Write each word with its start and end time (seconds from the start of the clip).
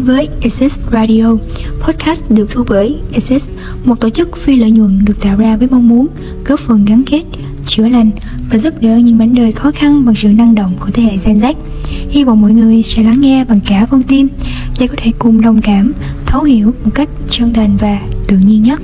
đến 0.00 0.06
với 0.06 0.28
Access 0.42 0.80
Radio, 0.92 1.36
podcast 1.80 2.30
được 2.30 2.50
thu 2.50 2.64
bởi 2.68 2.96
Access, 3.12 3.50
một 3.84 4.00
tổ 4.00 4.10
chức 4.10 4.36
phi 4.36 4.56
lợi 4.56 4.70
nhuận 4.70 5.04
được 5.04 5.20
tạo 5.20 5.36
ra 5.36 5.56
với 5.56 5.68
mong 5.70 5.88
muốn 5.88 6.06
góp 6.46 6.60
phần 6.60 6.84
gắn 6.84 7.02
kết, 7.06 7.22
chữa 7.66 7.88
lành 7.88 8.10
và 8.50 8.58
giúp 8.58 8.74
đỡ 8.80 8.96
những 8.96 9.18
mảnh 9.18 9.34
đời 9.34 9.52
khó 9.52 9.70
khăn 9.70 10.04
bằng 10.04 10.14
sự 10.14 10.28
năng 10.28 10.54
động 10.54 10.72
của 10.80 10.90
thế 10.94 11.02
hệ 11.02 11.16
Gen 11.24 11.36
Z. 11.36 11.54
Hy 12.10 12.24
vọng 12.24 12.42
mọi 12.42 12.52
người 12.52 12.82
sẽ 12.82 13.02
lắng 13.02 13.20
nghe 13.20 13.44
bằng 13.44 13.60
cả 13.66 13.86
con 13.90 14.02
tim 14.02 14.28
để 14.80 14.86
có 14.86 14.94
thể 14.96 15.12
cùng 15.18 15.40
đồng 15.40 15.60
cảm, 15.62 15.92
thấu 16.26 16.42
hiểu 16.42 16.74
một 16.84 16.90
cách 16.94 17.08
chân 17.30 17.52
thành 17.52 17.76
và 17.80 18.00
tự 18.28 18.38
nhiên 18.38 18.62
nhất. 18.62 18.80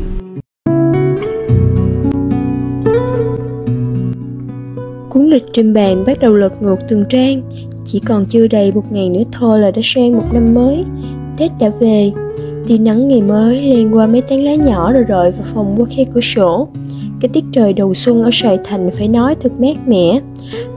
Cuốn 5.11 5.31
lịch 5.31 5.45
trên 5.53 5.75
bàn 5.75 6.05
bắt 6.07 6.19
đầu 6.21 6.35
lật 6.35 6.63
ngược 6.63 6.79
từng 6.89 7.05
trang 7.09 7.43
chỉ 7.87 8.01
còn 8.01 8.27
chưa 8.27 8.47
đầy 8.47 8.73
một 8.73 8.85
ngày 8.91 9.11
nữa 9.11 9.23
thôi 9.33 9.61
là 9.61 9.71
đã 9.71 9.81
sang 9.85 10.13
một 10.13 10.25
năm 10.33 10.55
mới. 10.55 10.85
Tết 11.37 11.51
đã 11.61 11.71
về. 11.81 12.13
Tia 12.67 12.79
nắng 12.79 13.09
ngày 13.09 13.23
mới 13.23 13.63
len 13.63 13.95
qua 13.95 14.07
mấy 14.07 14.21
tán 14.21 14.45
lá 14.45 14.55
nhỏ 14.55 14.93
rồi 14.93 15.05
rọi 15.09 15.31
vào 15.31 15.45
phòng 15.55 15.75
qua 15.77 15.87
khe 15.91 16.05
cửa 16.05 16.21
sổ. 16.21 16.69
Cái 17.21 17.29
tiết 17.29 17.45
trời 17.53 17.73
đầu 17.73 17.95
xuân 17.95 18.25
ở 18.25 18.31
Sài 18.33 18.59
Thành 18.65 18.91
phải 18.91 19.09
nói 19.09 19.35
thật 19.35 19.53
mát 19.61 19.89
mẻ. 19.89 20.21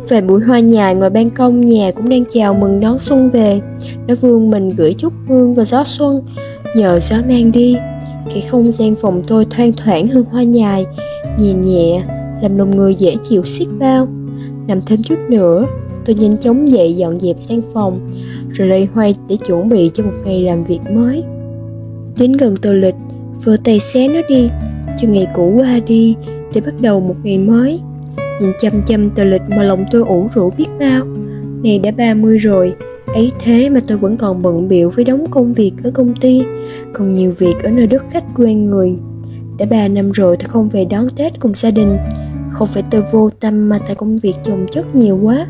Vài 0.10 0.22
bụi 0.22 0.42
hoa 0.42 0.60
nhài 0.60 0.96
ngoài 0.96 1.10
ban 1.10 1.30
công 1.30 1.66
nhà 1.66 1.92
cũng 1.92 2.10
đang 2.10 2.24
chào 2.34 2.54
mừng 2.54 2.80
đón 2.80 3.00
xuân 3.00 3.30
về. 3.30 3.62
Nó 4.08 4.16
vương 4.22 4.52
mình 4.52 4.70
gửi 4.70 4.94
chút 4.94 5.14
hương 5.28 5.54
và 5.54 5.66
gió 5.66 5.84
xuân. 5.84 6.22
Nhờ 6.76 7.00
gió 7.00 7.18
mang 7.28 7.52
đi 7.52 7.76
Cái 8.34 8.42
không 8.42 8.72
gian 8.72 8.96
phòng 8.96 9.22
tôi 9.28 9.46
thoang 9.50 9.74
thoảng 9.74 10.08
hương 10.08 10.26
hoa 10.26 10.44
nhài 10.44 10.86
Nhẹ 11.40 11.54
nhẹ 11.54 12.04
làm 12.42 12.58
lòng 12.58 12.76
người 12.76 12.96
dễ 12.96 13.16
chịu 13.24 13.44
xiết 13.44 13.68
bao. 13.80 14.08
Nằm 14.68 14.82
thêm 14.86 15.04
chút 15.04 15.20
nữa, 15.30 15.66
tôi 16.10 16.16
nhanh 16.16 16.38
chóng 16.38 16.70
dậy 16.70 16.96
dọn 16.96 17.20
dẹp 17.20 17.36
sang 17.40 17.62
phòng, 17.74 18.10
rồi 18.52 18.68
lấy 18.68 18.88
hoay 18.94 19.16
để 19.28 19.38
chuẩn 19.48 19.70
bị 19.70 19.92
cho 19.94 20.04
một 20.04 20.12
ngày 20.26 20.42
làm 20.42 20.64
việc 20.64 20.80
mới. 20.94 21.24
Đến 22.18 22.32
gần 22.32 22.56
tờ 22.62 22.74
lịch, 22.74 22.96
vừa 23.44 23.58
tay 23.58 23.80
xé 23.80 24.08
nó 24.08 24.20
đi, 24.30 24.50
cho 25.02 25.08
ngày 25.08 25.28
cũ 25.36 25.54
qua 25.58 25.80
đi 25.88 26.16
để 26.54 26.62
bắt 26.62 26.74
đầu 26.82 27.00
một 27.00 27.16
ngày 27.24 27.38
mới. 27.38 27.80
Nhìn 28.42 28.52
chăm 28.60 28.84
chăm 28.84 29.12
tờ 29.12 29.24
lịch 29.24 29.42
mà 29.50 29.64
lòng 29.64 29.86
tôi 29.92 30.02
ủ 30.02 30.28
rũ 30.36 30.50
biết 30.58 30.66
bao. 30.80 31.06
Này 31.64 31.80
đã 31.80 31.92
30 31.92 32.38
rồi, 32.38 32.74
ấy 33.08 33.32
thế 33.40 33.70
mà 33.70 33.80
tôi 33.88 33.98
vẫn 33.98 34.18
còn 34.18 34.42
bận 34.42 34.68
biệu 34.68 34.90
với 34.90 35.06
đống 35.06 35.26
công 35.32 35.54
việc 35.54 35.72
ở 35.84 35.92
công 35.92 36.14
ty, 36.16 36.44
còn 36.94 37.14
nhiều 37.14 37.32
việc 37.38 37.56
ở 37.64 37.70
nơi 37.70 37.88
đất 37.88 38.04
khách 38.10 38.26
quen 38.36 38.66
người. 38.66 38.94
Đã 39.58 39.66
3 39.70 39.88
năm 39.88 40.12
rồi 40.12 40.38
tôi 40.38 40.50
không 40.50 40.70
về 40.70 40.86
đón 40.86 41.10
Tết 41.10 41.40
cùng 41.40 41.54
gia 41.54 41.72
đình, 41.72 41.98
không 42.52 42.68
phải 42.68 42.84
tôi 42.92 43.04
vô 43.12 43.30
tâm 43.30 43.70
mà 43.70 43.80
tại 43.88 43.96
công 43.96 44.20
việc 44.20 44.36
chồng 44.44 44.66
chất 44.72 44.96
nhiều 44.96 45.20
quá 45.24 45.48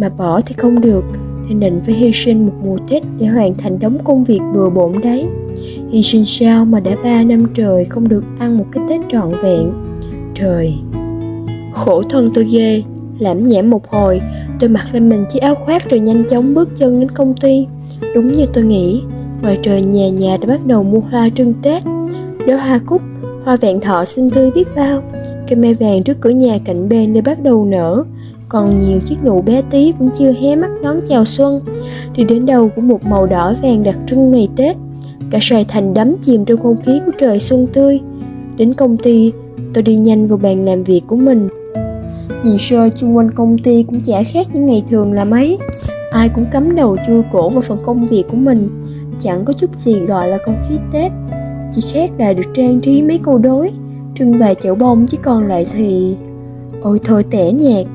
mà 0.00 0.08
bỏ 0.08 0.40
thì 0.40 0.54
không 0.58 0.80
được 0.80 1.04
Nên 1.48 1.60
định 1.60 1.80
phải 1.86 1.94
hy 1.94 2.12
sinh 2.12 2.46
một 2.46 2.52
mùa 2.64 2.76
Tết 2.88 3.02
để 3.18 3.26
hoàn 3.26 3.54
thành 3.54 3.78
đống 3.78 3.98
công 4.04 4.24
việc 4.24 4.40
bừa 4.54 4.70
bộn 4.70 4.92
đấy. 5.02 5.26
Hy 5.90 6.02
sinh 6.02 6.24
sao 6.24 6.64
mà 6.64 6.80
đã 6.80 6.96
ba 7.04 7.22
năm 7.22 7.46
trời 7.54 7.84
không 7.84 8.08
được 8.08 8.24
ăn 8.38 8.58
một 8.58 8.64
cái 8.72 8.84
Tết 8.88 9.00
trọn 9.08 9.32
vẹn. 9.42 9.72
Trời 10.34 10.74
Khổ 11.72 12.02
thân 12.02 12.30
tôi 12.34 12.44
ghê 12.44 12.82
Lãm 13.18 13.48
nhảm 13.48 13.70
một 13.70 13.88
hồi 13.88 14.20
Tôi 14.60 14.70
mặc 14.70 14.86
lên 14.92 15.08
mình 15.08 15.24
chiếc 15.32 15.42
áo 15.42 15.54
khoác 15.54 15.90
rồi 15.90 16.00
nhanh 16.00 16.24
chóng 16.30 16.54
bước 16.54 16.68
chân 16.76 17.00
đến 17.00 17.10
công 17.10 17.34
ty. 17.34 17.66
Đúng 18.14 18.32
như 18.32 18.46
tôi 18.46 18.64
nghĩ 18.64 19.02
Ngoài 19.42 19.58
trời 19.62 19.82
nhà 19.82 20.08
nhà 20.08 20.36
đã 20.40 20.46
bắt 20.46 20.66
đầu 20.66 20.82
mua 20.82 21.00
hoa 21.00 21.28
trưng 21.34 21.54
Tết. 21.62 21.82
Đó 22.46 22.56
hoa 22.56 22.80
cúc, 22.86 23.02
hoa 23.44 23.56
vẹn 23.56 23.80
thọ 23.80 24.04
xinh 24.04 24.30
tươi 24.30 24.50
biết 24.50 24.68
bao. 24.76 25.02
Cây 25.48 25.56
mai 25.56 25.74
vàng 25.74 26.02
trước 26.02 26.20
cửa 26.20 26.30
nhà 26.30 26.58
cạnh 26.64 26.88
bên 26.88 27.14
đã 27.14 27.20
bắt 27.24 27.42
đầu 27.42 27.64
nở. 27.64 28.04
Còn 28.50 28.78
nhiều 28.78 29.00
chiếc 29.06 29.16
nụ 29.24 29.42
bé 29.42 29.62
tí 29.70 29.92
vẫn 29.98 30.10
chưa 30.18 30.32
hé 30.32 30.56
mắt 30.56 30.70
đón 30.82 31.00
chào 31.08 31.24
xuân. 31.24 31.60
Đi 32.16 32.24
đến 32.24 32.46
đầu 32.46 32.68
của 32.68 32.82
một 32.82 33.04
màu 33.04 33.26
đỏ 33.26 33.54
vàng 33.62 33.82
đặc 33.82 33.96
trưng 34.06 34.30
ngày 34.30 34.48
Tết. 34.56 34.76
Cả 35.30 35.38
Sài 35.40 35.64
Thành 35.64 35.94
đắm 35.94 36.16
chìm 36.22 36.44
trong 36.44 36.62
không 36.62 36.76
khí 36.82 37.00
của 37.06 37.12
trời 37.18 37.40
xuân 37.40 37.66
tươi. 37.72 38.00
Đến 38.56 38.74
công 38.74 38.96
ty, 38.96 39.32
tôi 39.74 39.82
đi 39.82 39.96
nhanh 39.96 40.26
vào 40.26 40.38
bàn 40.42 40.64
làm 40.64 40.84
việc 40.84 41.02
của 41.06 41.16
mình. 41.16 41.48
Nhìn 42.44 42.58
sơ 42.58 42.88
chung 42.88 43.16
quanh 43.16 43.30
công 43.30 43.58
ty 43.58 43.82
cũng 43.82 44.00
chả 44.00 44.22
khác 44.22 44.46
những 44.52 44.66
ngày 44.66 44.82
thường 44.90 45.12
là 45.12 45.24
mấy. 45.24 45.58
Ai 46.12 46.28
cũng 46.28 46.46
cắm 46.52 46.76
đầu 46.76 46.96
chui 47.06 47.22
cổ 47.32 47.50
vào 47.50 47.60
phần 47.60 47.78
công 47.84 48.04
việc 48.04 48.24
của 48.30 48.36
mình. 48.36 48.68
Chẳng 49.20 49.44
có 49.44 49.52
chút 49.52 49.76
gì 49.76 49.94
gọi 50.00 50.28
là 50.28 50.38
không 50.44 50.56
khí 50.68 50.74
Tết. 50.92 51.12
Chỉ 51.72 51.82
khác 51.92 52.10
là 52.18 52.32
được 52.32 52.54
trang 52.54 52.80
trí 52.80 53.02
mấy 53.02 53.18
câu 53.22 53.38
đối 53.38 53.70
trưng 54.14 54.38
vài 54.38 54.54
chậu 54.62 54.74
bông 54.74 55.06
chứ 55.06 55.18
còn 55.22 55.48
lại 55.48 55.66
thì 55.72 56.16
ôi 56.82 57.00
thôi 57.04 57.24
tẻ 57.30 57.52
nhạt 57.52 57.86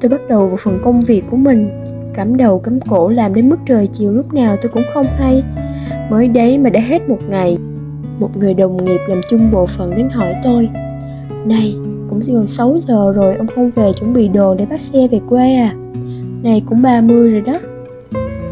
tôi 0.00 0.08
bắt 0.08 0.20
đầu 0.28 0.46
vào 0.46 0.56
phần 0.56 0.78
công 0.84 1.00
việc 1.00 1.24
của 1.30 1.36
mình. 1.36 1.82
Cắm 2.14 2.36
đầu, 2.36 2.58
cắm 2.58 2.80
cổ 2.80 3.08
làm 3.08 3.34
đến 3.34 3.48
mức 3.48 3.56
trời 3.66 3.88
chiều 3.92 4.12
lúc 4.12 4.34
nào 4.34 4.56
tôi 4.62 4.70
cũng 4.74 4.82
không 4.94 5.06
hay. 5.18 5.42
Mới 6.10 6.28
đấy 6.28 6.58
mà 6.58 6.70
đã 6.70 6.80
hết 6.80 7.08
một 7.08 7.18
ngày, 7.28 7.58
một 8.18 8.36
người 8.36 8.54
đồng 8.54 8.84
nghiệp 8.84 9.00
làm 9.08 9.20
chung 9.30 9.50
bộ 9.50 9.66
phận 9.66 9.96
đến 9.96 10.08
hỏi 10.08 10.34
tôi, 10.44 10.68
này, 11.44 11.74
cũng 12.10 12.20
gần 12.26 12.46
6 12.46 12.78
giờ 12.88 13.12
rồi, 13.12 13.36
ông 13.36 13.46
không 13.46 13.70
về 13.70 13.92
chuẩn 13.92 14.12
bị 14.12 14.28
đồ 14.28 14.54
để 14.54 14.66
bắt 14.66 14.80
xe 14.80 15.08
về 15.08 15.20
quê 15.28 15.54
à? 15.54 15.74
Này, 16.42 16.62
cũng 16.66 16.82
30 16.82 17.30
rồi 17.30 17.40
đó. 17.40 17.58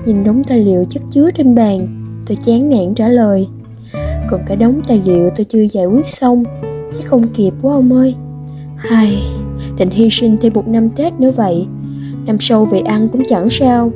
Nhìn 0.04 0.24
đống 0.24 0.44
tài 0.44 0.58
liệu 0.58 0.84
chất 0.88 1.02
chứa 1.10 1.30
trên 1.30 1.54
bàn, 1.54 2.04
tôi 2.26 2.38
chán 2.44 2.68
nản 2.68 2.94
trả 2.94 3.08
lời, 3.08 3.48
còn 4.28 4.40
cả 4.46 4.54
đống 4.54 4.80
tài 4.88 5.02
liệu 5.04 5.30
tôi 5.36 5.44
chưa 5.44 5.62
giải 5.62 5.86
quyết 5.86 6.08
xong, 6.08 6.44
Chắc 6.94 7.04
không 7.04 7.28
kịp 7.28 7.52
quá 7.62 7.74
ông 7.74 7.92
ơi. 7.92 8.14
Hài 8.76 9.33
định 9.76 9.90
hy 9.90 10.10
sinh 10.10 10.36
thêm 10.40 10.52
một 10.54 10.68
năm 10.68 10.90
Tết 10.90 11.20
nữa 11.20 11.30
vậy. 11.36 11.66
Năm 12.26 12.36
sau 12.40 12.64
về 12.64 12.80
ăn 12.80 13.08
cũng 13.12 13.22
chẳng 13.28 13.50
sao. 13.50 13.92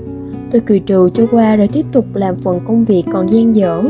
Tôi 0.52 0.62
cười 0.66 0.78
trừ 0.78 1.10
cho 1.14 1.26
qua 1.30 1.56
rồi 1.56 1.68
tiếp 1.68 1.86
tục 1.92 2.04
làm 2.14 2.36
phần 2.36 2.60
công 2.66 2.84
việc 2.84 3.02
còn 3.12 3.32
gian 3.32 3.54
dở. 3.54 3.82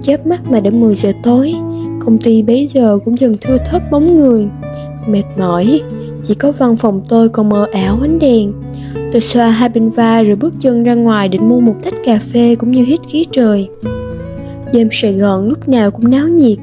Chớp 0.00 0.26
mắt 0.26 0.50
mà 0.50 0.60
đã 0.60 0.70
10 0.70 0.94
giờ 0.94 1.12
tối, 1.22 1.54
Công 2.00 2.18
ty 2.18 2.42
bấy 2.42 2.66
giờ 2.66 2.98
cũng 3.04 3.18
dần 3.18 3.36
thưa 3.40 3.56
thớt 3.70 3.90
bóng 3.90 4.16
người. 4.16 4.48
Mệt 5.06 5.24
mỏi, 5.38 5.80
Chỉ 6.22 6.34
có 6.34 6.52
văn 6.58 6.76
phòng 6.76 7.02
tôi 7.08 7.28
còn 7.28 7.48
mờ 7.48 7.66
ảo 7.72 7.98
ánh 8.02 8.18
đèn. 8.18 8.52
Tôi 9.12 9.20
xoa 9.20 9.48
hai 9.48 9.68
bên 9.68 9.90
vai 9.90 10.24
rồi 10.24 10.36
bước 10.36 10.54
chân 10.60 10.82
ra 10.82 10.94
ngoài 10.94 11.28
định 11.28 11.48
mua 11.48 11.60
một 11.60 11.74
tách 11.82 11.94
cà 12.04 12.18
phê 12.32 12.54
cũng 12.54 12.70
như 12.70 12.84
hít 12.84 13.00
khí 13.08 13.24
trời. 13.30 13.68
Đêm 14.72 14.88
Sài 14.90 15.12
Gòn 15.12 15.48
lúc 15.48 15.68
nào 15.68 15.90
cũng 15.90 16.10
náo 16.10 16.28
nhiệt, 16.28 16.58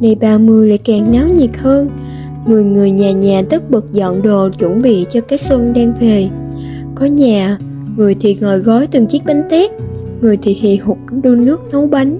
Nay 0.00 0.16
30 0.20 0.68
lại 0.68 0.78
càng 0.84 1.12
náo 1.12 1.28
nhiệt 1.28 1.50
hơn. 1.56 1.88
Người 2.46 2.64
người 2.64 2.90
nhà 2.90 3.10
nhà 3.10 3.42
tất 3.50 3.70
bật 3.70 3.92
dọn 3.92 4.22
đồ 4.22 4.48
chuẩn 4.58 4.82
bị 4.82 5.06
cho 5.08 5.20
cái 5.20 5.38
xuân 5.38 5.72
đang 5.72 5.94
về. 6.00 6.28
Có 6.94 7.06
nhà, 7.06 7.58
người 7.96 8.16
thì 8.20 8.36
ngồi 8.40 8.58
gói 8.58 8.86
từng 8.86 9.06
chiếc 9.06 9.24
bánh 9.24 9.42
tét 9.50 9.70
Người 10.20 10.38
thì 10.42 10.52
hì 10.52 10.76
hục 10.76 10.98
đun 11.22 11.44
nước 11.44 11.60
nấu 11.72 11.86
bánh. 11.86 12.18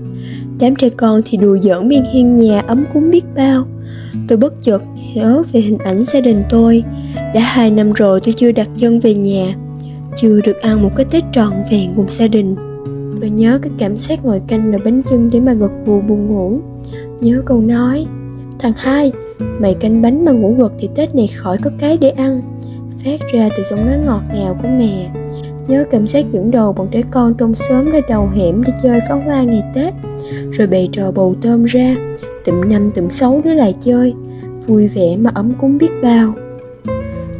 Đám 0.58 0.76
trẻ 0.76 0.88
con 0.88 1.20
thì 1.24 1.38
đùa 1.38 1.58
giỡn 1.62 1.88
bên 1.88 2.04
hiên 2.12 2.36
nhà 2.36 2.60
ấm 2.60 2.84
cúng 2.94 3.10
biết 3.10 3.24
bao. 3.36 3.64
Tôi 4.28 4.38
bất 4.38 4.62
chợt 4.62 4.82
nhớ 5.14 5.42
về 5.52 5.60
hình 5.60 5.78
ảnh 5.78 6.02
gia 6.02 6.20
đình 6.20 6.42
tôi. 6.50 6.84
Đã 7.16 7.40
hai 7.40 7.70
năm 7.70 7.92
rồi 7.92 8.20
tôi 8.20 8.34
chưa 8.36 8.52
đặt 8.52 8.68
chân 8.76 8.98
về 8.98 9.14
nhà 9.14 9.54
Chưa 10.16 10.40
được 10.44 10.60
ăn 10.60 10.82
một 10.82 10.90
cái 10.96 11.06
Tết 11.10 11.24
trọn 11.32 11.52
vẹn 11.70 11.90
cùng 11.96 12.06
gia 12.08 12.28
đình. 12.28 12.54
Tôi 13.20 13.30
nhớ 13.30 13.58
cái 13.62 13.72
cảm 13.78 13.96
giác 13.96 14.24
ngồi 14.24 14.40
canh 14.46 14.72
ở 14.72 14.78
bánh 14.84 15.02
chưng 15.10 15.30
để 15.32 15.40
mà 15.40 15.52
gật 15.52 15.70
gù 15.86 16.00
buồn 16.00 16.26
ngủ. 16.26 16.60
Nhớ 17.20 17.42
câu 17.46 17.60
nói 17.60 18.06
Thằng 18.58 18.72
hai, 18.76 19.12
mày 19.38 19.74
canh 19.74 20.02
bánh 20.02 20.24
mà 20.24 20.32
ngủ 20.32 20.54
gật 20.58 20.72
thì 20.78 20.88
Tết 20.94 21.14
này 21.14 21.26
khỏi 21.26 21.58
có 21.62 21.70
cái 21.78 21.98
để 22.00 22.10
ăn. 22.10 22.40
Phát 23.04 23.20
ra 23.32 23.48
từ 23.56 23.62
giọng 23.62 23.86
nói 23.86 23.98
ngọt 24.06 24.22
ngào 24.34 24.58
của 24.62 24.68
mẹ. 24.78 25.10
Nhớ 25.68 25.84
cảm 25.90 26.06
giác 26.06 26.32
dẫn 26.32 26.50
đầu 26.50 26.72
bọn 26.72 26.88
trẻ 26.90 27.02
con 27.10 27.34
trong 27.34 27.54
xóm 27.54 27.90
ra 27.90 28.00
đầu 28.08 28.28
hẻm 28.34 28.64
đi 28.64 28.72
chơi 28.82 29.00
pháo 29.08 29.20
hoa 29.20 29.42
ngày 29.42 29.62
Tết. 29.74 29.94
Rồi 30.52 30.66
bày 30.66 30.88
trò 30.92 31.10
bầu 31.10 31.34
tôm 31.42 31.64
ra. 31.64 31.96
Tụm 32.44 32.60
năm 32.68 32.90
tụm 32.90 33.08
sáu 33.08 33.40
đứa 33.44 33.54
lại 33.54 33.74
chơi. 33.80 34.14
Vui 34.66 34.88
vẻ 34.88 35.16
mà 35.16 35.30
ấm 35.34 35.52
cúng 35.60 35.78
biết 35.78 35.90
bao. 36.02 36.34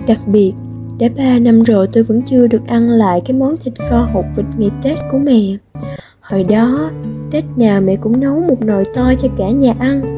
Đặc 0.06 0.20
biệt, 0.26 0.52
đã 0.98 1.08
ba 1.16 1.38
năm 1.38 1.62
rồi 1.62 1.88
tôi 1.92 2.02
vẫn 2.02 2.22
chưa 2.22 2.46
được 2.46 2.66
ăn 2.66 2.88
lại 2.88 3.22
cái 3.24 3.36
món 3.36 3.56
thịt 3.64 3.74
kho 3.90 4.08
hột 4.12 4.24
vịt 4.36 4.46
ngày 4.56 4.70
Tết 4.82 4.98
của 5.12 5.18
mẹ. 5.18 5.56
Hồi 6.20 6.44
đó, 6.44 6.90
Tết 7.30 7.44
nào 7.56 7.80
mẹ 7.80 7.96
cũng 7.96 8.20
nấu 8.20 8.40
một 8.40 8.60
nồi 8.60 8.84
to 8.94 9.12
cho 9.18 9.28
cả 9.38 9.50
nhà 9.50 9.74
ăn. 9.78 10.15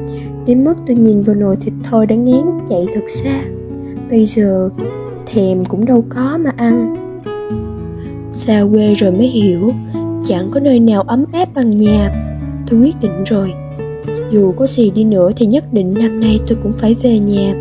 Đến 0.49 0.65
mức 0.65 0.75
tôi 0.87 0.97
nhìn 0.97 1.23
vào 1.23 1.37
nồi 1.37 1.57
thịt 1.57 1.73
thôi 1.91 2.07
đã 2.07 2.17
ngán 2.17 2.59
chạy 2.69 2.87
thật 2.95 3.05
xa. 3.09 3.43
Bây 4.11 4.27
giờ 4.27 4.69
thèm 5.27 5.65
cũng 5.65 5.85
đâu 5.85 6.05
có 6.09 6.39
mà 6.41 6.53
ăn. 6.57 6.95
Xa 8.33 8.65
quê 8.71 8.95
rồi 8.95 9.11
mới 9.11 9.27
hiểu, 9.27 9.73
Chẳng 10.25 10.51
có 10.51 10.61
nơi 10.61 10.81
nào 10.81 11.03
ấm 11.03 11.25
áp 11.33 11.49
bằng 11.55 11.71
nhà. 11.71 12.11
Tôi 12.71 12.81
quyết 12.81 12.95
định 13.01 13.25
rồi. 13.27 13.53
Dù 14.31 14.53
có 14.53 14.67
gì 14.67 14.91
đi 14.91 15.05
nữa 15.05 15.31
thì 15.37 15.47
nhất 15.47 15.65
định 15.73 15.95
năm 15.95 16.21
nay 16.21 16.41
tôi 16.49 16.59
cũng 16.63 16.73
phải 16.73 16.97
về 17.03 17.19
nhà. 17.19 17.55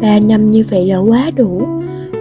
Ba 0.00 0.20
năm 0.20 0.50
như 0.50 0.64
vậy 0.70 0.86
là 0.86 0.98
quá 0.98 1.30
đủ. 1.36 1.62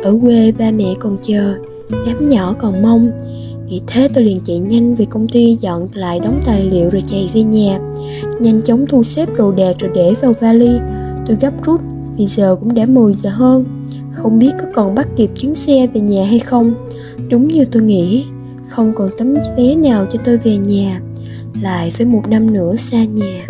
Ở 0.03 0.19
quê 0.21 0.53
ba 0.59 0.71
mẹ 0.71 0.93
còn 0.99 1.17
chờ, 1.21 1.53
Đám 1.89 2.29
nhỏ 2.29 2.55
còn 2.59 2.81
mong. 2.81 3.11
Nghĩ 3.67 3.81
thế 3.87 4.07
tôi 4.13 4.23
liền 4.23 4.39
chạy 4.45 4.59
nhanh 4.59 4.95
về 4.95 5.05
công 5.09 5.27
ty 5.27 5.57
dọn 5.61 5.87
lại 5.93 6.19
đóng 6.19 6.39
tài 6.45 6.63
liệu 6.63 6.89
rồi 6.89 7.03
chạy 7.07 7.29
về 7.33 7.43
nhà. 7.43 7.79
Nhanh 8.39 8.61
chóng 8.61 8.85
thu 8.89 9.03
xếp 9.03 9.29
đồ 9.37 9.51
đạc 9.51 9.75
rồi 9.79 9.91
để 9.95 10.13
vào 10.21 10.33
vali. 10.39 10.71
Tôi 11.27 11.37
gấp 11.41 11.63
rút, 11.63 11.81
vì 12.17 12.27
giờ 12.27 12.55
cũng 12.55 12.73
đã 12.73 12.85
10 12.85 13.13
giờ 13.13 13.29
hơn. 13.29 13.65
Không 14.13 14.39
biết 14.39 14.51
có 14.59 14.65
còn 14.73 14.95
bắt 14.95 15.07
kịp 15.15 15.29
chuyến 15.35 15.55
xe 15.55 15.87
về 15.87 16.01
nhà 16.01 16.25
hay 16.25 16.39
không. 16.39 16.73
Đúng 17.29 17.47
như 17.47 17.65
tôi 17.65 17.83
nghĩ, 17.83 18.25
không 18.67 18.93
còn 18.95 19.09
tấm 19.17 19.35
vé 19.57 19.75
nào 19.75 20.05
cho 20.11 20.19
tôi 20.25 20.37
về 20.37 20.57
nhà. 20.57 21.01
Lại 21.61 21.91
phải 21.91 22.05
một 22.05 22.21
năm 22.27 22.53
nữa 22.53 22.75
xa 22.75 23.03
nhà. 23.03 23.47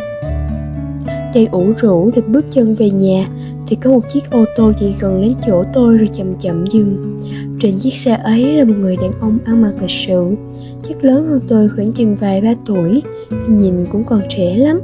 Đang 1.05 1.45
ủ 1.51 1.73
rũ 1.77 2.11
để 2.15 2.21
bước 2.21 2.45
chân 2.51 2.75
về 2.75 2.89
nhà, 2.89 3.27
thì 3.67 3.75
có 3.75 3.91
một 3.91 4.01
chiếc 4.13 4.31
ô 4.31 4.45
tô 4.57 4.71
chạy 4.79 4.95
gần 4.99 5.21
đến 5.21 5.33
chỗ 5.47 5.63
tôi 5.73 5.97
rồi 5.97 6.09
chậm 6.13 6.35
chậm 6.35 6.67
dừng 6.67 7.16
trên 7.59 7.79
chiếc 7.79 7.93
xe 7.93 8.11
ấy 8.23 8.53
là 8.53 8.65
một 8.65 8.73
người 8.79 8.95
đàn 8.95 9.11
ông 9.19 9.37
ăn 9.45 9.61
mặc 9.61 9.73
lịch 9.81 9.89
sự. 9.89 10.35
Chắc 10.83 11.03
lớn 11.03 11.27
hơn 11.27 11.39
tôi 11.47 11.69
khoảng 11.69 11.91
chừng 11.91 12.15
vài 12.15 12.41
ba 12.41 12.53
tuổi 12.65 13.01
nhìn 13.47 13.85
cũng 13.91 14.03
còn 14.03 14.21
trẻ 14.29 14.55
lắm. 14.57 14.81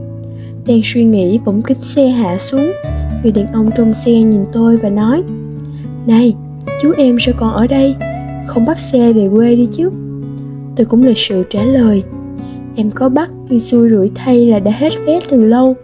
Đang 0.66 0.82
suy 0.84 1.04
nghĩ 1.04 1.40
bỗng 1.46 1.62
kích 1.62 1.82
xe 1.82 2.08
hạ 2.08 2.38
xuống. 2.38 2.72
Người 3.24 3.32
đàn 3.32 3.54
ông 3.54 3.70
trong 3.76 3.94
xe 3.94 4.12
nhìn 4.12 4.46
tôi 4.54 4.78
và 4.78 4.90
nói, 4.90 5.24
này, 6.06 6.36
chú 6.82 6.94
em 6.98 7.18
sao 7.20 7.36
còn 7.38 7.54
ở 7.54 7.68
đây? 7.68 7.96
Không 8.48 8.66
bắt 8.66 8.80
xe 8.80 9.14
về 9.14 9.30
quê 9.34 9.56
đi 9.56 9.68
chứ? 9.72 9.90
Tôi 10.76 10.86
cũng 10.86 11.04
lịch 11.04 11.18
sự 11.18 11.44
trả 11.50 11.64
lời, 11.64 12.04
em 12.76 12.92
có 12.92 13.10
bắt, 13.10 13.30
nhưng 13.50 13.60
xui 13.60 13.90
rủi 13.90 14.12
thay 14.16 14.46
là 14.46 14.60
đã 14.60 14.72
hết 14.72 14.94
vé 15.06 15.20
từ 15.30 15.42
lâu. 15.42 15.76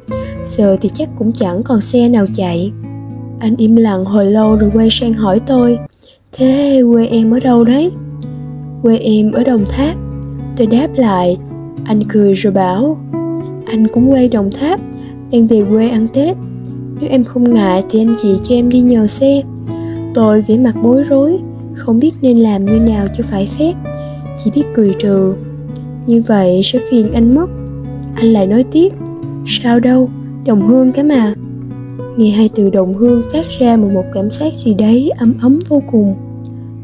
Giờ 0.48 0.78
thì 0.82 0.90
chắc 0.94 1.10
cũng 1.18 1.32
chẳng 1.32 1.64
còn 1.64 1.82
xe 1.82 2.10
nào 2.10 2.26
chạy. 2.36 2.72
Anh 3.40 3.56
im 3.56 3.76
lặng 3.76 4.06
hồi 4.06 4.26
lâu 4.26 4.56
rồi 4.56 4.72
quay 4.74 4.90
sang 4.92 5.14
hỏi 5.14 5.40
tôi 5.48 5.80
thế 6.32 6.84
quê 6.92 7.08
em 7.08 7.32
ở 7.32 7.40
đâu 7.40 7.64
đấy? 7.64 7.92
Quê 8.82 8.98
em 8.98 9.32
ở 9.32 9.44
đồng 9.44 9.66
tháp. 9.70 9.96
Tôi 10.58 10.68
đáp 10.68 10.88
lại, 10.96 11.38
anh 11.86 12.04
cười 12.10 12.34
rồi 12.34 12.54
bảo, 12.54 12.98
anh 13.66 13.88
cũng 13.94 14.10
quê 14.12 14.28
đồng 14.28 14.52
tháp, 14.52 14.80
đang 15.32 15.48
về 15.48 15.64
quê 15.70 15.90
ăn 15.90 16.08
tết. 16.14 16.38
Nếu 17.02 17.10
em 17.10 17.24
không 17.24 17.54
ngại 17.54 17.84
thì 17.90 18.02
anh 18.02 18.16
chị 18.22 18.40
cho 18.44 18.56
em 18.56 18.70
đi 18.70 18.82
nhờ 18.82 19.08
xe. 19.08 19.42
Tôi 20.14 20.42
vẻ 20.42 20.58
mặt 20.58 20.76
bối 20.84 21.04
rối, 21.04 21.40
không 21.76 22.00
biết 22.00 22.12
nên 22.22 22.38
làm 22.38 22.66
như 22.66 22.80
nào 22.80 23.08
cho 23.18 23.24
phải 23.24 23.46
phép, 23.58 23.74
chỉ 24.38 24.52
biết 24.56 24.64
cười 24.76 24.94
trừ. 25.00 25.34
Như 26.06 26.22
vậy 26.28 26.62
sẽ 26.64 26.80
phiền 26.90 27.14
anh 27.14 27.36
mất. 27.36 27.50
Anh 28.16 28.26
lại 28.26 28.48
nói 28.48 28.66
tiếp, 28.72 28.90
sao 29.46 29.80
đâu, 29.80 30.10
đồng 30.46 30.68
hương 30.68 30.92
cái 30.92 31.04
mà 31.04 31.34
nghe 32.20 32.30
hai 32.30 32.50
từ 32.56 32.70
đồng 32.70 32.94
hương 32.94 33.22
phát 33.34 33.46
ra 33.60 33.78
một 33.78 33.88
một 33.94 34.04
cảm 34.14 34.30
giác 34.30 34.54
gì 34.54 34.74
đấy 34.74 35.12
ấm 35.20 35.34
ấm 35.42 35.60
vô 35.70 35.82
cùng. 35.92 36.16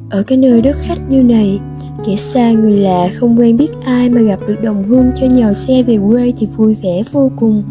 Ở 0.09 0.23
cái 0.23 0.37
nơi 0.37 0.61
đất 0.61 0.75
khách 0.79 1.09
như 1.09 1.23
này, 1.23 1.59
kẻ 2.05 2.15
xa 2.15 2.51
người 2.51 2.77
lạ 2.77 3.09
không 3.13 3.39
quen 3.39 3.57
biết 3.57 3.71
ai 3.83 4.09
mà 4.09 4.21
gặp 4.21 4.39
được 4.47 4.55
đồng 4.63 4.83
hương 4.83 5.05
cho 5.21 5.27
nhờ 5.27 5.53
xe 5.53 5.83
về 5.83 5.99
quê 6.09 6.33
thì 6.39 6.47
vui 6.57 6.77
vẻ 6.83 7.01
vô 7.11 7.31
cùng. 7.35 7.63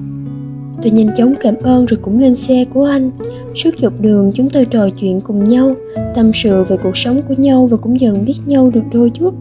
Tôi 0.82 0.93
nhanh 0.93 1.08
chóng 1.19 1.34
cảm 1.40 1.55
ơn 1.62 1.87
rồi 1.87 1.99
cũng 2.02 2.20
lên 2.20 2.34
xe 2.34 2.64
của 2.64 2.84
anh. 2.84 3.11
Suốt 3.55 3.70
dọc 3.82 4.00
đường 4.00 4.32
chúng 4.34 4.50
tôi 4.50 4.64
trò 4.64 4.88
chuyện 4.90 5.20
cùng 5.20 5.44
nhau, 5.44 5.75
tâm 6.14 6.31
sự 6.34 6.64
về 6.64 6.76
cuộc 6.82 6.96
sống 6.96 7.20
của 7.28 7.34
nhau 7.38 7.66
và 7.66 7.76
cũng 7.76 8.00
dần 8.00 8.25
biết 8.25 8.37
nhau 8.46 8.70
được 8.75 8.84
đôi 8.93 9.11
chút. 9.11 9.34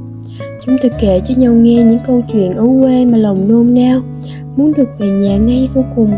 Chúng 0.65 0.77
tôi 0.81 0.91
kể 0.99 1.21
cho 1.27 1.35
nhau 1.37 1.53
nghe 1.53 1.83
những 1.83 1.99
câu 2.07 2.21
chuyện 2.33 2.51
ở 2.51 2.65
quê 2.81 3.05
mà 3.05 3.17
lòng 3.17 3.47
nôn 3.47 3.73
nao, 3.73 4.01
muốn 4.57 4.73
được 4.77 4.89
về 4.99 5.09
nhà 5.09 5.37
ngay 5.37 5.67
vô 5.73 5.83
cùng 5.95 6.09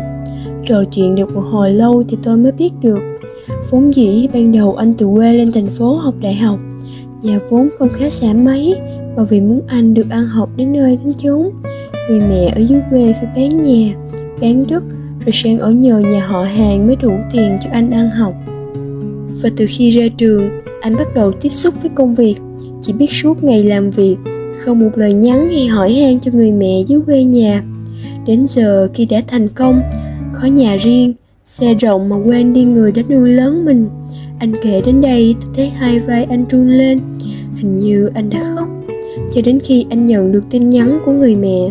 trò 0.66 0.84
chuyện 0.84 1.14
được 1.14 1.34
một 1.34 1.44
hồi 1.50 1.70
lâu 1.70 2.04
thì 2.08 2.16
tôi 2.22 2.36
mới 2.36 2.52
biết 2.52 2.70
được. 2.82 2.98
Vốn 3.70 3.94
dĩ, 3.94 4.28
ban 4.32 4.52
đầu 4.52 4.74
anh 4.74 4.94
từ 4.94 5.06
quê 5.06 5.32
lên 5.32 5.52
thành 5.52 5.66
phố 5.66 5.96
học 5.96 6.14
đại 6.20 6.34
học. 6.34 6.58
Nhà 7.22 7.38
vốn 7.50 7.68
không 7.78 7.88
khá 7.94 8.10
giả 8.10 8.32
mấy 8.32 8.74
mà 9.16 9.22
vì 9.22 9.40
muốn 9.40 9.60
anh 9.66 9.94
được 9.94 10.10
ăn 10.10 10.26
học 10.26 10.50
đến 10.56 10.72
nơi 10.72 10.98
đến 11.04 11.14
chốn. 11.22 11.50
Người 12.08 12.20
mẹ 12.20 12.52
ở 12.56 12.60
dưới 12.60 12.80
quê 12.90 13.12
phải 13.12 13.28
bán 13.36 13.58
nhà, 13.58 13.94
bán 14.40 14.66
đất, 14.68 14.82
rồi 15.24 15.32
sang 15.32 15.58
ở 15.58 15.70
nhờ 15.70 15.98
nhà 15.98 16.26
họ 16.26 16.42
hàng 16.42 16.86
mới 16.86 16.96
đủ 16.96 17.12
tiền 17.32 17.58
cho 17.64 17.70
anh 17.72 17.90
ăn 17.90 18.10
học. 18.10 18.34
Và 19.42 19.50
từ 19.56 19.66
khi 19.68 19.90
ra 19.90 20.04
trường, 20.16 20.48
anh 20.80 20.96
bắt 20.96 21.08
đầu 21.14 21.32
tiếp 21.32 21.52
xúc 21.52 21.74
với 21.82 21.90
công 21.94 22.14
việc. 22.14 22.34
Chỉ 22.82 22.92
biết 22.92 23.10
suốt 23.10 23.44
ngày 23.44 23.64
làm 23.64 23.90
việc, 23.90 24.16
không 24.58 24.80
một 24.80 24.90
lời 24.94 25.12
nhắn 25.12 25.48
hay 25.48 25.66
hỏi 25.66 25.94
han 25.94 26.20
cho 26.20 26.30
người 26.34 26.52
mẹ 26.52 26.82
dưới 26.86 27.00
quê 27.06 27.24
nhà. 27.24 27.62
Đến 28.26 28.46
giờ, 28.46 28.88
khi 28.94 29.06
đã 29.06 29.22
thành 29.26 29.48
công 29.48 29.80
có 30.42 30.46
nhà 30.46 30.76
riêng, 30.76 31.14
xe 31.44 31.74
rộng 31.74 32.08
mà 32.08 32.16
quên 32.16 32.52
đi 32.52 32.64
người 32.64 32.92
đã 32.92 33.02
nuôi 33.10 33.30
lớn 33.30 33.64
mình. 33.64 33.88
Anh 34.38 34.52
kể 34.62 34.82
đến 34.86 35.00
đây, 35.00 35.34
tôi 35.40 35.50
thấy 35.56 35.68
hai 35.68 36.00
vai 36.00 36.24
anh 36.24 36.44
run 36.50 36.68
lên. 36.68 37.00
Hình 37.56 37.76
như 37.76 38.10
anh 38.14 38.30
đã 38.30 38.54
khóc, 38.56 38.68
cho 39.34 39.40
đến 39.44 39.58
khi 39.64 39.86
anh 39.90 40.06
nhận 40.06 40.32
được 40.32 40.42
tin 40.50 40.70
nhắn 40.70 40.98
của 41.04 41.12
người 41.12 41.36
mẹ. 41.36 41.70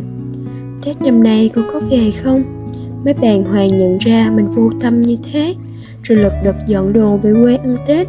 Tết 0.86 1.02
năm 1.02 1.24
nay 1.24 1.50
con 1.56 1.66
có 1.74 1.80
về 1.90 2.12
không? 2.12 2.44
Mấy 3.06 3.14
bạn 3.14 3.44
hoàng 3.44 3.78
nhận 3.78 3.98
ra 3.98 4.32
mình 4.36 4.48
vô 4.48 4.70
tâm 4.82 5.02
như 5.02 5.18
thế, 5.32 5.56
rồi 6.04 6.20
lật 6.20 6.34
đật 6.44 6.56
dọn 6.68 6.94
đồ 6.94 7.18
về 7.18 7.34
quê 7.34 7.56
ăn 7.56 7.78
tết. 7.88 8.08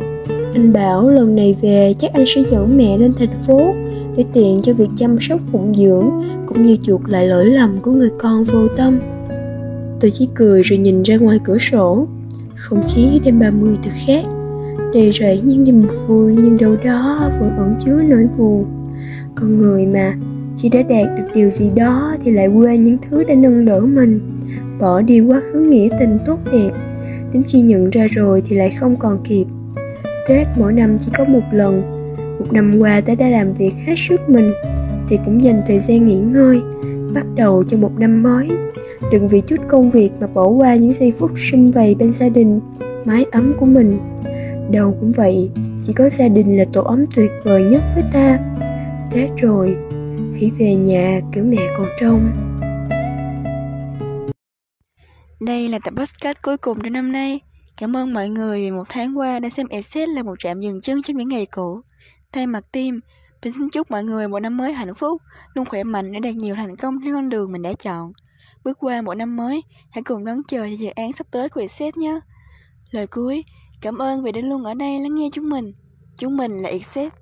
Anh 0.54 0.72
bảo 0.72 1.10
lần 1.10 1.36
này 1.36 1.56
về 1.60 1.94
chắc 1.98 2.12
anh 2.12 2.24
sẽ 2.26 2.42
dẫn 2.50 2.76
mẹ 2.76 2.98
lên 2.98 3.12
thành 3.18 3.34
phố 3.46 3.74
để 4.16 4.24
tiện 4.32 4.62
cho 4.62 4.72
việc 4.72 4.88
chăm 4.96 5.16
sóc 5.20 5.40
phụng 5.52 5.74
dưỡng, 5.74 6.10
cũng 6.46 6.64
như 6.64 6.76
chuộc 6.82 7.08
lại 7.08 7.26
lỗi 7.26 7.46
lầm 7.46 7.78
của 7.82 7.90
người 7.90 8.10
con 8.18 8.44
vô 8.44 8.68
tâm 8.76 8.98
tôi 10.00 10.10
chỉ 10.10 10.28
cười 10.34 10.62
rồi 10.62 10.78
nhìn 10.78 11.02
ra 11.02 11.16
ngoài 11.16 11.40
cửa 11.44 11.58
sổ. 11.58 12.06
Không 12.54 12.82
khí 12.94 13.20
đêm 13.24 13.38
30 13.38 13.76
thật 13.82 13.90
khác. 14.06 14.24
Đầy 14.94 15.12
rẫy 15.12 15.40
những 15.44 15.64
niềm 15.64 15.82
vui, 16.06 16.36
nhưng 16.42 16.56
đâu 16.56 16.76
đó 16.84 17.30
vẫn 17.40 17.56
ẩn 17.56 17.74
chứa 17.84 18.02
nỗi 18.02 18.26
buồn. 18.38 18.64
Con 19.34 19.58
người 19.58 19.86
mà 19.86 20.14
khi 20.58 20.68
đã 20.68 20.82
đạt 20.82 21.18
được 21.18 21.24
điều 21.34 21.50
gì 21.50 21.70
đó 21.76 22.14
thì 22.24 22.30
lại 22.30 22.48
quên 22.48 22.84
những 22.84 22.96
thứ 23.10 23.24
đã 23.24 23.34
nâng 23.34 23.64
đỡ 23.64 23.80
mình. 23.80 24.20
Bỏ 24.80 25.02
đi 25.02 25.20
quá 25.20 25.40
khứ 25.40 25.60
nghĩa 25.60 25.88
tình 26.00 26.18
tốt 26.26 26.38
đẹp. 26.52 26.70
Đến 27.32 27.42
khi 27.48 27.60
nhận 27.60 27.90
ra 27.90 28.06
rồi 28.10 28.42
thì 28.46 28.56
lại 28.56 28.70
không 28.70 28.96
còn 28.96 29.18
kịp. 29.24 29.44
Tết 30.28 30.46
mỗi 30.56 30.72
năm 30.72 30.98
chỉ 30.98 31.10
có 31.18 31.24
một 31.24 31.42
lần. 31.52 31.82
Một 32.38 32.52
năm 32.52 32.78
qua 32.78 33.00
ta 33.00 33.14
đã 33.14 33.28
làm 33.28 33.54
việc 33.54 33.72
hết 33.86 33.94
sức 33.96 34.20
mình. 34.28 34.52
Thì 35.08 35.18
cũng 35.24 35.42
dành 35.42 35.62
thời 35.66 35.78
gian 35.78 36.06
nghỉ 36.06 36.18
ngơi 36.18 36.60
bắt 37.16 37.26
đầu 37.34 37.64
cho 37.68 37.76
một 37.76 37.92
năm 37.98 38.22
mới. 38.22 38.48
Đừng 39.12 39.28
vì 39.28 39.40
chút 39.40 39.56
công 39.68 39.90
việc 39.90 40.10
mà 40.20 40.26
bỏ 40.26 40.46
qua 40.46 40.74
những 40.74 40.92
giây 40.92 41.12
phút 41.18 41.30
sum 41.36 41.66
vầy 41.66 41.94
bên 41.94 42.12
gia 42.12 42.28
đình, 42.28 42.60
mái 43.04 43.24
ấm 43.32 43.52
của 43.58 43.66
mình. 43.66 43.98
Đâu 44.72 44.96
cũng 45.00 45.12
vậy, 45.12 45.50
chỉ 45.86 45.92
có 45.92 46.08
gia 46.08 46.28
đình 46.28 46.58
là 46.58 46.64
tổ 46.72 46.82
ấm 46.82 47.04
tuyệt 47.16 47.30
vời 47.44 47.62
nhất 47.62 47.82
với 47.94 48.04
ta. 48.12 48.38
Thế 49.10 49.28
rồi, 49.36 49.76
hãy 50.32 50.50
về 50.58 50.74
nhà 50.74 51.20
kiểu 51.32 51.44
mẹ 51.44 51.66
còn 51.78 51.88
trông. 52.00 52.32
Đây 55.40 55.68
là 55.68 55.78
tập 55.84 55.94
podcast 55.96 56.36
cuối 56.42 56.56
cùng 56.56 56.80
trong 56.80 56.92
năm 56.92 57.12
nay. 57.12 57.40
Cảm 57.76 57.96
ơn 57.96 58.14
mọi 58.14 58.28
người 58.28 58.60
vì 58.60 58.70
một 58.70 58.84
tháng 58.88 59.18
qua 59.18 59.38
đã 59.38 59.48
xem 59.48 59.66
Exit 59.68 60.08
là 60.08 60.22
một 60.22 60.38
trạm 60.38 60.60
dừng 60.60 60.80
chân 60.80 61.02
trong 61.02 61.16
những 61.16 61.28
ngày 61.28 61.46
cũ. 61.46 61.80
Thay 62.32 62.46
mặt 62.46 62.64
team 62.72 63.00
Tôi 63.46 63.52
xin 63.52 63.68
chúc 63.70 63.90
mọi 63.90 64.04
người 64.04 64.28
một 64.28 64.40
năm 64.40 64.56
mới 64.56 64.72
hạnh 64.72 64.94
phúc, 64.94 65.22
luôn 65.54 65.64
khỏe 65.64 65.84
mạnh 65.84 66.12
để 66.12 66.20
đạt 66.20 66.34
nhiều 66.34 66.54
thành 66.54 66.76
công 66.76 66.98
trên 67.04 67.14
con 67.14 67.28
đường 67.28 67.52
mình 67.52 67.62
đã 67.62 67.72
chọn. 67.72 68.12
Bước 68.64 68.78
qua 68.80 69.02
một 69.02 69.14
năm 69.14 69.36
mới, 69.36 69.62
hãy 69.90 70.02
cùng 70.02 70.24
đón 70.24 70.42
chờ 70.48 70.58
cho 70.58 70.76
dự 70.76 70.88
án 70.88 71.12
sắp 71.12 71.26
tới 71.30 71.48
của 71.48 71.60
Exet 71.60 71.96
nhé. 71.96 72.20
Lời 72.90 73.06
cuối, 73.06 73.44
cảm 73.80 73.98
ơn 73.98 74.22
vì 74.22 74.32
đã 74.32 74.40
luôn 74.40 74.64
ở 74.64 74.74
đây 74.74 75.00
lắng 75.00 75.14
nghe 75.14 75.28
chúng 75.32 75.48
mình. 75.48 75.72
Chúng 76.16 76.36
mình 76.36 76.52
là 76.52 76.68
Exet. 76.68 77.12